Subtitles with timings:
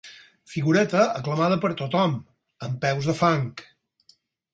[0.51, 2.15] Figureta aclamada per tothom,
[2.69, 3.45] amb peus de fang.